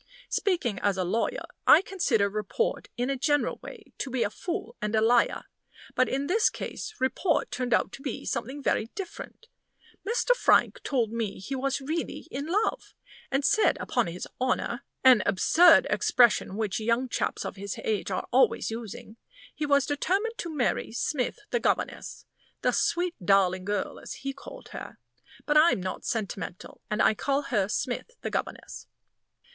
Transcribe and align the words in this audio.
Speaking 0.29 0.79
as 0.79 0.97
a 0.97 1.03
lawyer, 1.03 1.43
I 1.67 1.83
consider 1.83 2.27
report, 2.27 2.87
in 2.97 3.11
a 3.11 3.15
general 3.15 3.59
way, 3.61 3.93
to 3.99 4.09
be 4.09 4.23
a 4.23 4.31
fool 4.31 4.75
and 4.81 4.95
a 4.95 4.99
liar. 4.99 5.43
But 5.93 6.09
in 6.09 6.25
this 6.25 6.49
case 6.49 6.95
report 6.99 7.51
turned 7.51 7.71
out 7.71 7.91
to 7.91 8.01
be 8.01 8.25
something 8.25 8.63
very 8.63 8.87
different. 8.95 9.45
Mr. 10.03 10.35
Frank 10.35 10.81
told 10.81 11.11
me 11.11 11.37
he 11.37 11.53
was 11.55 11.81
really 11.81 12.27
in 12.31 12.47
love, 12.47 12.95
and 13.29 13.45
said 13.45 13.77
upon 13.79 14.07
his 14.07 14.27
honor 14.39 14.81
(an 15.03 15.21
absurd 15.27 15.85
expression 15.91 16.57
which 16.57 16.79
young 16.79 17.07
chaps 17.07 17.45
of 17.45 17.55
his 17.55 17.77
age 17.83 18.09
are 18.09 18.27
always 18.31 18.71
using) 18.71 19.17
he 19.53 19.67
was 19.67 19.85
determined 19.85 20.39
to 20.39 20.49
marry 20.49 20.91
Smith, 20.91 21.37
the 21.51 21.59
governess 21.59 22.25
the 22.63 22.71
sweet, 22.73 23.13
darling 23.23 23.65
girl, 23.65 23.99
as 23.99 24.15
he 24.25 24.33
called 24.33 24.69
her; 24.69 24.97
but 25.45 25.55
I'm 25.57 25.79
not 25.79 26.05
sentimental, 26.05 26.81
and 26.89 27.03
I 27.03 27.13
call 27.13 27.43
her 27.43 27.67
Smith, 27.69 28.09
the 28.23 28.31
governess. 28.31 28.87